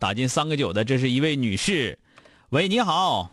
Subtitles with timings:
[0.00, 1.98] 打进三个九的，这是一位女士。
[2.48, 3.30] 喂，你好，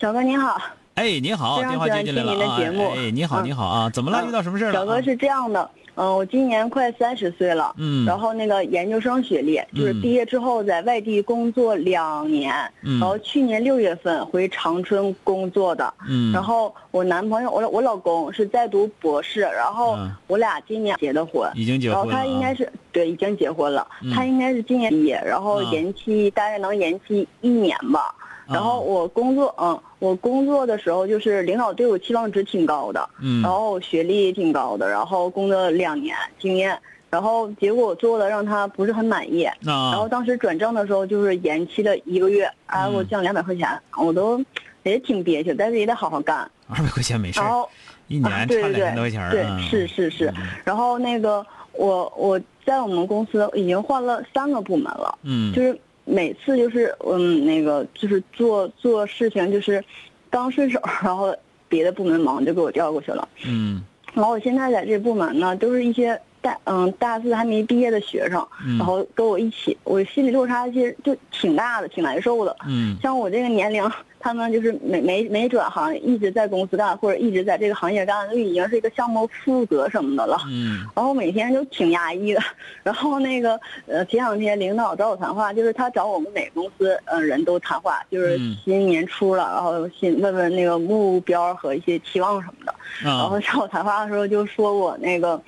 [0.00, 0.58] 小哥你好。
[0.94, 2.56] 哎，你好，电话接进来了啊。
[2.96, 4.26] 哎，你好，你好啊，怎么了？
[4.26, 4.72] 遇到什么事了？
[4.72, 28.14] 小哥是这样的，嗯，我今年快三十岁了，嗯，然后那个研究生学历，就是毕业之后在外地工作两年，嗯，然后去年六月份回长春工作的，嗯，然后我男朋友，我我老公是在读博士，然后我俩今年结的婚，已经结婚了，然后他应该是对已经结婚了，他应该是今年毕业，然后延期大概能延期一年吧。
[28.50, 36.76] 然后我工作，嗯，我工作的时候就是领导对我期望值挺高的，嗯，然后学历也挺高的，然后工作两年经验，
[37.10, 44.42] 然后结果做的让他不是很满意，然后当时转正的时候就是延期了一个月，啊给我降两百块钱，我都
[44.82, 46.50] 也挺憋屈，但是也得好好干。
[46.68, 47.68] 二百块钱没事，然后
[48.06, 50.32] 一年差两千多块钱，对，是是是，
[50.64, 55.78] 然后那个我我在我们公司已经换了三个部门了，嗯，就是。
[56.08, 59.84] 每次就是嗯，那个就是做做事情，就是
[60.30, 61.34] 刚顺手，然后
[61.68, 63.28] 别的部门忙就给我调过去了。
[63.46, 63.82] 嗯，
[64.14, 68.46] 然后我现在在这部门呢，都是一些大嗯大四还没毕业的学生，
[68.78, 72.56] 然后跟我一起，我心理落差其实就挺大的，挺难受的。
[72.66, 73.82] 嗯，像我这个年龄。
[74.20, 80.38] 他们就是没没没转行，一直在公司干，或者一直在这个行业干，就已经是一个项目负责什么的了。
[80.48, 80.86] 嗯。
[80.94, 82.40] 然后每天就挺压抑的。
[82.82, 92.74] 然后那个呃，前两天领导找我谈话，就是他找我们每个公司呃人都谈话，就是新年初了，然后新问问那个目标和一些期望什么的。
[93.02, 95.40] 然后找我谈话的时候就说我那个，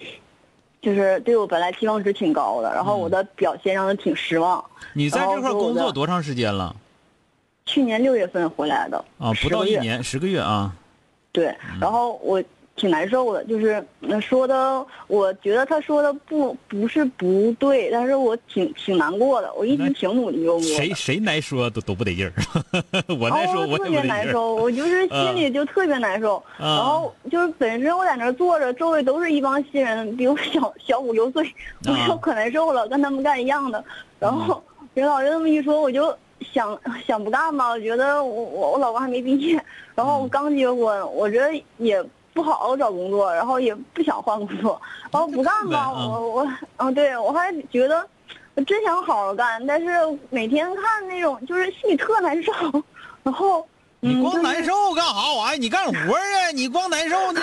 [0.80, 4.64] 就是对我本来期望值挺高的，然后我的表现让他挺失望。
[4.92, 6.74] 你在这块工作多长时间了？
[7.70, 10.74] 去年六月份回来的啊，不到一年，十个月啊。
[11.30, 12.42] 对，然后我
[12.74, 13.80] 挺难受的，就是
[14.20, 20.44] 说的，我觉得他说的不不是不对，但是我挺挺难过的，我一直挺努力。
[20.60, 22.32] 谁谁来说都都不得劲儿，
[23.20, 26.42] 我难说我特别难受，我就是 心里就特别难受。
[26.58, 31.48] 然后就是本身我在那坐着，周围都是一帮新人，比我小小五六岁，
[31.86, 33.84] 我就可难受了，跟他们干一样的。
[34.18, 34.60] 然后
[34.94, 36.12] 领导就这么一说，我就。
[36.40, 39.62] 想想不干吧，我觉得我我我老公还没毕业，
[39.94, 42.02] 然后我刚结婚，我觉得也
[42.32, 44.80] 不好好找工作，然后也不想换工作，
[45.10, 48.06] 然后不干吧，我我嗯，对我还觉得
[48.54, 49.88] 我真想好好干，但是
[50.30, 52.52] 每天看那种就是心里特难受，
[53.22, 53.66] 然后。
[54.02, 55.56] 你光难受干啥玩意儿？
[55.58, 56.50] 你干活啊！
[56.54, 57.42] 你光难受呢？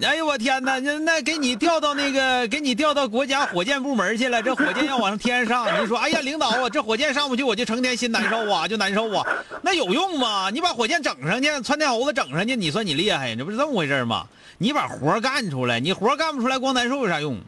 [0.00, 0.78] 哎呦我天哪！
[0.80, 4.42] 那那给你调到那个，给你调到国家火箭部门去了。
[4.42, 9.26] 这火箭要往上天上，你说，哎呀，领导啊，这火箭上不去，我就成天心难受啊，就难受啊。
[9.60, 10.48] 那有用吗？
[10.48, 13.36] 你把火箭整上去，窜天猴子整上去，你说你厉害？
[13.36, 14.26] 这不是这么回事吗？
[14.56, 17.38] 你把活干出来，你活干不出来，光难受有啥用？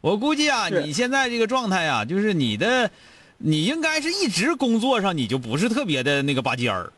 [0.00, 2.90] 我估计啊，你现在这个状态啊，就是你的，
[3.38, 6.92] 你应该是一直工作上，你就不是特别的那个拔尖儿。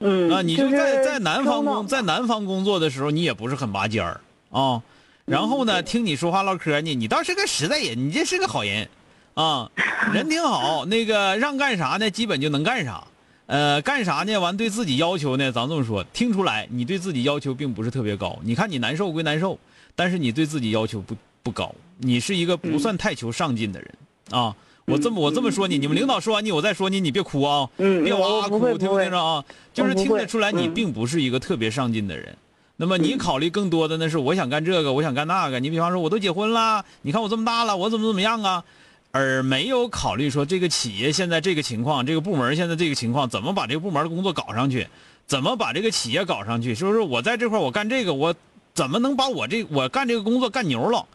[0.00, 4.82] 嗯啊，你就在在南方工在南方工作的时候，你也不是很拔尖儿啊。
[5.26, 8.88] 然后呢，听你说话唠嗑呢，你倒是个实在人，你这是个好人
[9.34, 9.70] 啊，
[10.12, 10.84] 人挺好。
[10.86, 13.04] 那个让干啥呢，基本就能干啥。
[13.46, 14.36] 呃，干啥呢？
[14.38, 18.38] 完对自己要求呢，咱这么说，听出来你对自己要求并不是特别高。
[18.42, 19.58] 你看你难受归难受，
[19.94, 23.90] 但是你对自己要求不不高，你是一个不算太求上进的人
[24.30, 24.56] 啊。
[24.90, 29.44] 我这么我这么说你，你们领导说完你，我再说你，你别哭啊，别哇哇哭，听不听着啊？
[29.72, 32.36] 就是听得出来你并不是一个特别上进的人。
[32.76, 35.60] 那么你考虑更多的那是我想干这个，我想干那个。
[35.60, 38.64] 你比方说我都结婚了，你看我这么大了，我怎么怎么样啊？
[39.12, 44.86] 而没有考虑说这个企业现在这个情况，这个部门现在这个情况，怎么把这个部门的工作搞上去？
[45.26, 46.74] 怎么把这个企业搞上去？
[46.74, 48.34] 是不是我在这块我干这个，我
[48.72, 51.06] 怎么能把我这我干这个工作干牛了？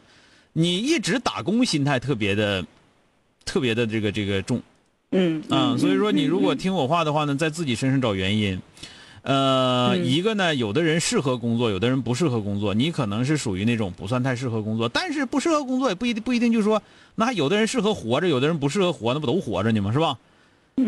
[0.54, 2.66] 你一直打工心态特别的。
[3.45, 4.62] 特别的这个这个重，
[5.12, 8.59] 嗯啊，所以说你如果听我话的话呢，在自己身上找原因。
[9.21, 12.75] 呃，一个呢，有的人适合工作，有的人不适合工作。
[12.75, 16.80] 你可能是属于那种不算太适合工作，但是不适合工作也不一定不一定就说，
[17.15, 19.92] 那还有的人适合活着，有的人不适合活，那不都活着呢吗？
[19.92, 20.18] 是吧？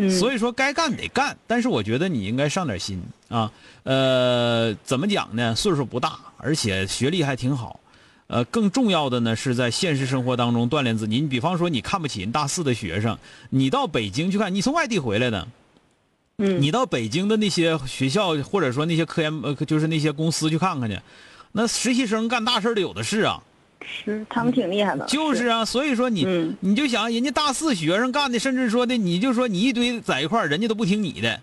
[0.08, 3.50] 所以说该干得干，但是我觉得你应该上点心啊。
[3.82, 5.52] 呃，怎么讲呢？
[5.56, 7.80] 岁数不大，而且学历还挺好。
[8.28, 11.20] 呃，更重要的呢，是在现实生活当中锻炼自己。
[11.20, 13.18] 你比方说，你看不起人大四的学生，
[13.50, 15.48] 你到北京去看，你从外地回来的。
[16.36, 20.96] 嗯，你到北京的那些学校，或者说那些科研呃，就是那些公司去看看去，
[21.52, 23.42] 那实习生干大事的有的是啊。
[23.80, 25.06] 是，他们挺厉害的。
[25.06, 31.40] 就是啊，所以说你你就想人家大四学生干的，甚至说的你就说你一堆在一块人家都不听你的，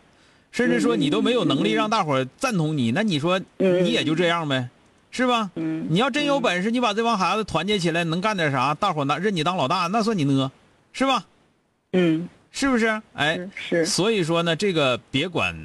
[0.51, 4.69] 甚至说你都没有能力让大伙赞同你，那你说你也就这样呗，
[5.15, 5.50] 是吧？
[5.56, 5.88] 嗯。
[5.89, 8.73] 你要真有本事，你把这帮孩子团结起来，能干点啥？
[8.73, 10.51] 大伙拿认你当老大，那算你呢，
[10.91, 11.25] 是吧？
[11.94, 12.27] 嗯。
[12.51, 13.01] 是不是？
[13.13, 13.85] 哎，是。
[13.85, 15.56] 所以说呢，这个别管，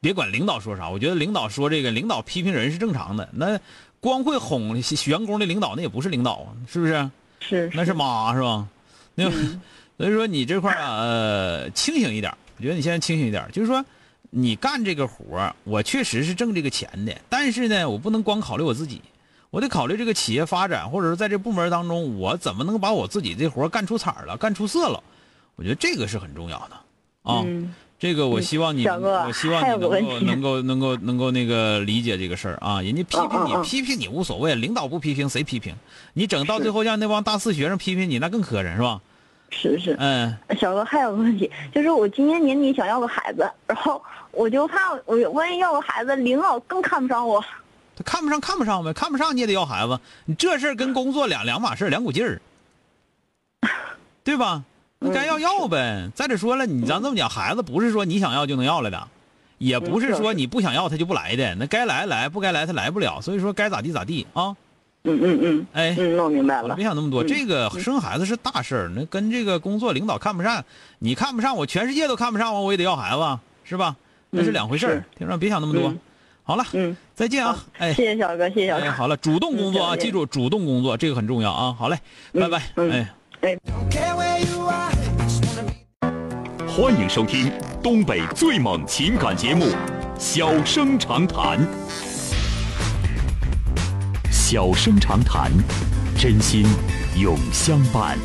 [0.00, 0.88] 别管领导说啥。
[0.88, 3.28] 我觉得领导说这个，领导批评人是正常的。
[3.32, 3.58] 那
[4.00, 4.74] 光会哄
[5.06, 7.10] 员工的领导，那也不是领导啊，是不是？
[7.40, 7.70] 是。
[7.74, 8.66] 那是妈是吧？
[9.14, 9.30] 那
[9.98, 12.34] 所以说你这块啊，呃，清醒一点。
[12.58, 13.84] 我觉得你现在清醒一点，就是说，
[14.34, 19.02] 你干这个活我确实是挣这个钱的，但是呢，我不能光考虑我自己，
[19.50, 25.02] 我得考虑这个企业发展，或者是在这部门当中，我怎么能把我自己这活干出彩了，干出色了。
[25.56, 27.44] 我觉得这个是很重要的，啊，
[27.98, 32.80] 这个我希望你，我希望你能够能够能够能够那个理解这个事儿啊。
[32.80, 35.74] 人家批评你，批评你无所谓，领导不批评谁批评？
[36.14, 39.02] 你整到最后让那帮大四学生批评你，那更磕碜是吧？
[39.52, 40.36] 是是，嗯。
[40.58, 44.02] 小哥还有个问题，就是我今年年底想要个孩子，然后
[44.32, 47.44] 我就怕我万一要个孩子，领导更看不上我。
[47.94, 52.40] 他看不上看不上呗，看不上你也得要孩子，你这事儿跟工作两两码事两股劲儿，
[54.24, 54.64] 对吧？
[54.98, 56.08] 你该要要呗。
[56.14, 59.08] 再者说了，你咱这么讲，孩子不是说你想要就能要来的，
[59.58, 61.54] 也不是说你不想要他就不来的。
[61.56, 63.20] 那该来来，不该来他来不了。
[63.20, 64.56] 所以说该咋地咋地啊。
[65.04, 65.66] 嗯嗯嗯。
[65.72, 66.74] 哎，嗯，我明白了。
[66.74, 70.64] 别想那么多，这个生孩子是大事儿，那跟这个工作领导看不上，
[70.98, 73.96] 你看不上我，全世界都看不上我，我也得要孩子，是吧？
[74.30, 75.04] 那是两回事儿。
[75.18, 75.92] 听着，别想那么多。
[76.44, 77.56] 好了，嗯，再见啊。
[77.78, 78.90] 哎，谢谢小哥，谢谢小哥。
[78.90, 81.76] 好了，主动工作啊，记住主动工作，这个很重要啊。
[81.78, 81.98] 好嘞，
[82.32, 82.62] 拜拜。
[83.40, 83.58] 哎。
[86.68, 87.52] 欢迎收听
[87.82, 89.66] 东北最猛情感节目
[90.18, 91.58] 《小生长谈》。
[94.52, 95.50] 小生长谈，
[96.14, 96.66] 真心
[97.16, 98.18] 永相伴。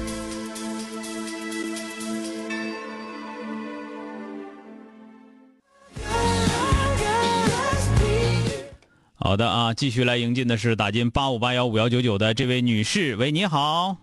[9.15, 13.95] 好的啊，继续来迎进的是打进八五八幺五幺九九的这位女士，喂，你好。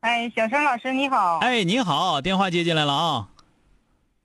[0.00, 1.40] 哎，小生老师你好！
[1.40, 3.28] 哎，你好，电话接进来了啊！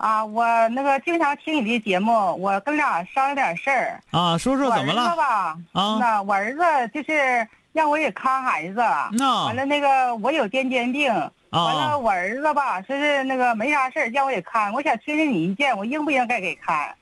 [0.01, 5.15] 啊，我那个经常听你的节目，我跟俩商量点事儿啊，说说怎么了？
[5.15, 8.81] 吧，啊，那我儿子就是让我也看孩子，
[9.12, 11.13] 那完了那个我有癫痫病，
[11.51, 16.95] 完了我儿子吧说是那个没啥事儿让我也看，我想听听你意见，我应不应该给看？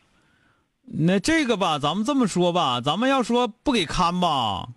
[0.84, 4.68] 那这个吧，咱们这么说吧，咱们要说不给看吧，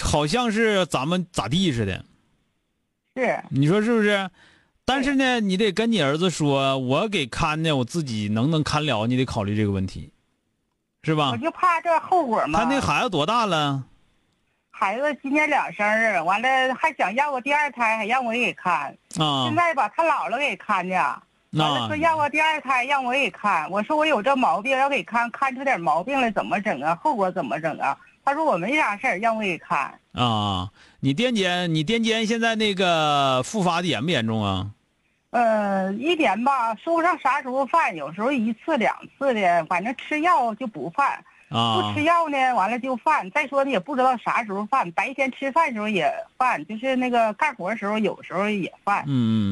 [0.00, 2.02] 好像是咱们咋地似的。
[3.14, 4.30] 是，你说是不是？
[4.92, 9.06] 但是呢，你得跟你儿子说，我给看呢，我自己能不能看了？
[9.06, 10.10] 你得考虑这个问题，
[11.04, 11.30] 是吧？
[11.30, 12.58] 我就怕这后果嘛。
[12.58, 13.84] 他那孩子多大了？
[14.72, 18.92] 孩子今年两生日，完了还想要个第二胎，还让我给看。
[19.16, 19.46] 啊。
[19.46, 20.96] 现在吧，他姥姥给看呢，
[21.52, 23.70] 完了说要个第二胎，让我给看。
[23.70, 26.98] 我说我有这毛病，要给看看出点毛病来，怎么整啊？
[27.00, 27.96] 后果怎么整啊？
[28.24, 29.96] 他说我没啥事儿，让我给看。
[30.14, 30.68] 啊。
[30.98, 34.68] 你癫痫，你癫痫现在那个复发的严不严重啊？
[35.30, 41.24] 呃，一年吧，说不上啥时候犯，有时候一次两次的，反正吃药就不犯。
[41.48, 41.80] 啊。
[41.80, 43.30] 不吃药呢，完了就犯。
[43.30, 49.04] 再说呢，也不知道啥时候犯，白天吃饭时候也犯，就是那个干活时候有时候也犯。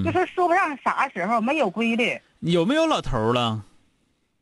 [0.04, 2.20] 就是说不上啥时候，没有规律。
[2.40, 3.62] 有没有老头了？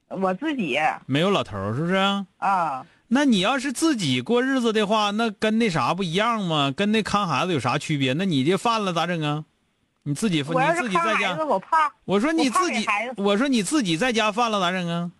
[0.08, 0.78] 我自己。
[1.04, 1.96] 没有老头是不是？
[2.38, 2.86] 啊。
[3.08, 6.72] 那你要是自己过日子的话，那跟那啥不一样吗？
[6.74, 8.14] 跟那看孩子有啥区别？
[8.14, 9.44] 那你这犯了咋整啊？
[10.06, 10.44] 你自己，你
[10.80, 11.92] 自己在家，我怕。
[12.04, 12.86] 我说你自己，
[13.16, 15.10] 我说你自己在家犯了咋整啊？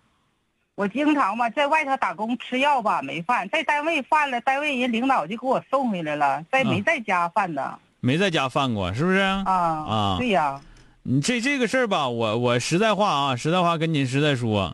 [0.75, 7.77] 我经常吧，在外头打工吃药吧没犯，在单位犯了，单位人领导就给我送回来了，在没在家犯的。
[7.99, 9.17] 没在家犯过是不是？
[9.17, 10.61] 啊啊，对呀。
[11.03, 14.73] 你这这个事儿吧，我我实在话啊，实在话跟您实在说。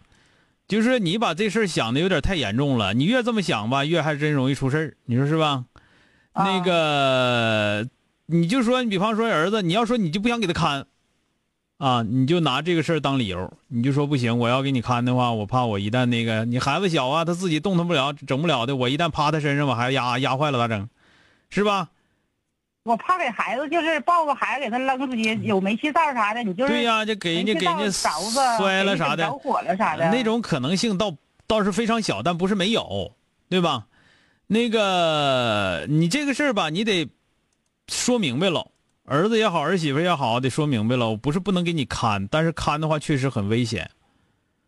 [0.68, 5.64] 就是你把这事儿想的有点太严重了，你越这么想吧，越还真容易出事儿，你说是吧？
[6.36, 7.88] 那个，
[8.34, 10.88] 你就说，你比方说儿子，你要说你就不想给他看，
[11.78, 20.90] 啊，你就拿这个事儿当理由，你就说不行，我要给你看的话，我怕我一旦那个你孩子小啊，他自己动弹不了，整不了的，我一旦趴他身上，我还压压坏了咋整？
[21.50, 21.90] 是吧？
[22.84, 33.14] 我怕给孩子就是抱个孩子给他扔出去，有煤气灶啥的，你就是对呀，就给人家给人家摔了啥的，着火了啥的，那种可能性倒倒是非常小，但不是没有，
[33.50, 33.86] 对吧？
[34.48, 37.08] 那个你这个事儿吧，你得
[37.94, 38.72] 说明白了，
[39.06, 41.10] 儿子也好，儿媳妇也好，得说明白了。
[41.10, 43.90] 我不是不能给你看，但是看的话确实很危险。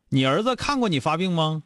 [0.10, 1.64] 你儿子看过你发病吗？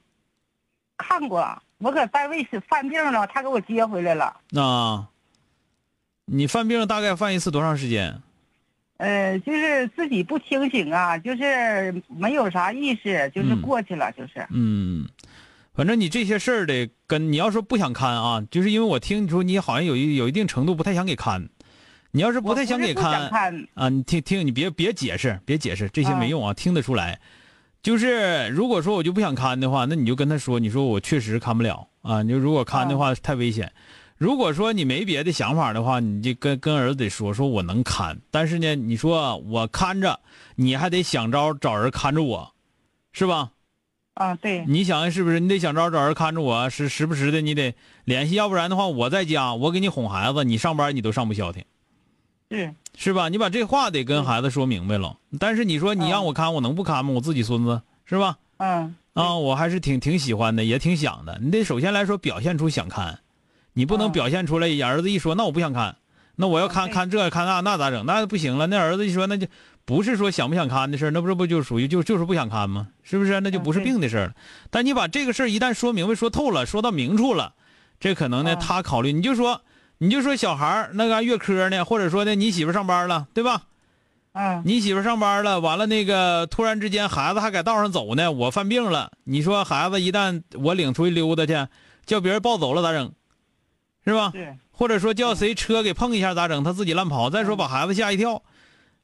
[0.98, 4.36] 看过，我搁单位是犯病了，他给我接回来了。
[4.50, 5.06] 那。
[6.32, 8.22] 你犯病大概犯一次多长时间？
[8.98, 14.46] 呃，就是自己不清醒啊，就是没有啥意识，就是过去了，就是。
[14.52, 15.10] 嗯，
[15.74, 21.50] 反正你这些事儿得跟你要说不想看啊，就是因为我听你说你好像有一有一定程度不太想给看。
[22.12, 23.30] 你要是不太想给看
[23.76, 27.20] 啊，你听听，你别别解释，别解释，这些没用啊，听得出来。
[27.84, 33.72] 就是如果说我就不想看的话，那你就跟他说，你说我确实看不了啊，你就如果看的话太危险。
[34.18, 40.20] 如果说你没别的想法的话，你就跟跟儿子得说，说我能看，但是呢，你说我看着，
[40.56, 42.54] 你还得想招找人看着我，
[43.14, 43.52] 是吧？
[44.20, 44.66] 啊，对。
[44.68, 45.40] 你想想是不是？
[45.40, 47.74] 你得想招找人看着我，时时不时的你得
[48.04, 51.64] 联系，要不然的话，我在家，我给你哄孩子，你上班你都上不消停。
[52.52, 52.74] 是。
[52.96, 53.30] 是吧？
[53.30, 55.16] 你把这话得跟孩子说明白了。
[55.40, 57.14] 但是你说你让我看，我能不看吗？
[57.14, 58.38] 我自己孙子是吧？
[58.58, 58.94] 嗯。
[59.14, 61.40] 啊，我还是挺挺喜欢的，也挺想的。
[61.42, 63.20] 你得首先来说表现出想看。
[63.72, 65.96] 你不能表现出来，儿子一说，那我不想看，
[66.36, 68.06] 那我要看看这看那，那咋整？
[68.06, 68.68] 那不行了。
[68.68, 69.48] 那儿子一说，那就
[69.90, 72.90] 不是说想不想看的事那不是不就属于就就是不想看吗？
[73.02, 73.42] 是不是？
[73.42, 74.34] 那就不是病的事了。
[74.70, 77.54] 但你把这个事儿一旦说明白、说透了、说到明处了，
[78.00, 79.62] 这可能呢，他考虑，你就说，
[79.98, 83.64] 你就说小孩那个月科呢，或者说呢，你媳妇上班了，对吧？
[84.34, 84.62] 嗯。
[84.64, 89.12] 你媳妇上班了，完了那个突然之间孩子还在道上走呢，我犯病了。
[89.24, 91.68] 你说孩子一旦我领出去溜达去，
[92.06, 93.12] 叫别人抱走了咋整？
[94.06, 94.32] 是吧？
[94.72, 96.64] 或者说叫谁车给碰一下咋整？
[96.64, 97.32] 他自己乱跑。
[97.32, 98.44] 再说把孩子吓一跳，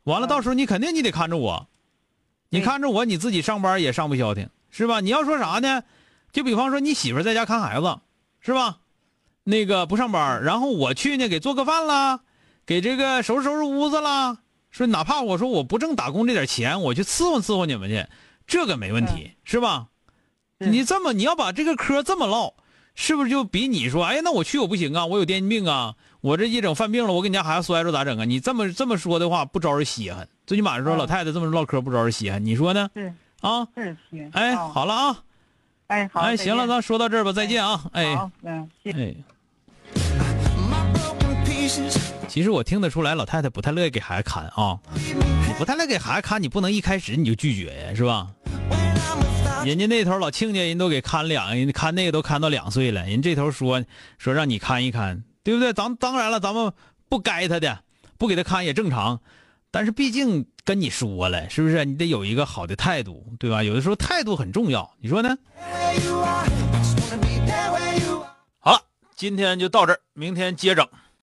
[0.05, 1.67] 完了到时候你肯定你得看着我，
[2.49, 5.01] 你看着我你自己上班也上不消停，是吧？
[5.01, 5.83] 你要说啥呢？
[6.31, 7.99] 就比方说你媳妇在家看孩子，
[8.39, 8.77] 是吧？
[9.43, 12.21] 那个不上班，然后我去呢给做个饭啦，
[12.65, 14.39] 给这个收拾收拾屋子啦。
[14.71, 18.07] 说哪怕我说我不挣打工这点钱，我去伺候伺候你们去，
[18.47, 19.87] 这个没问题，是吧？
[20.57, 22.53] 你这么你要把这个嗑这么唠。
[22.95, 24.03] 是不是就比你说？
[24.03, 28.25] 哎，那我去我不行啊，我有癫痫病啊，我这一整犯病了，我给你家孩子摔着咋整啊？
[28.25, 30.27] 你这么这么说的话，不招人稀罕。
[30.47, 32.89] 最起码说老太太这么唠嗑不招人稀罕，你说呢？
[32.95, 34.29] 是啊，是行。
[34.33, 35.23] 哎，好了啊，
[35.87, 39.15] 哎好，哎行了，咱说到这儿吧，再见啊，哎，嗯，哎。
[42.27, 48.27] 其实我听得出来，老太太不太乐意给孩子看啊，你不太乐意给孩子看，你不能一开始你就拒绝呀，是吧？
[49.65, 53.83] 人家那头老亲家人都给看两，人看那个都看到两岁了，人这头说
[54.17, 55.73] 说让你看一看，对不对？
[55.73, 56.71] 咱当然了，咱们
[57.09, 57.79] 不该他的，
[58.17, 59.19] 不给他看也正常。
[59.71, 61.83] 但是毕竟跟你说了，是不是？
[61.83, 63.63] 你得有一个好的态度，对吧？
[63.63, 65.35] 有的时候态度很重要，你说呢？
[68.59, 68.79] 好了，
[69.15, 70.87] 今天就到这儿，明天接整。